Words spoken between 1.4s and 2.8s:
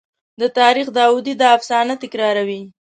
دا افسانه تکراروي.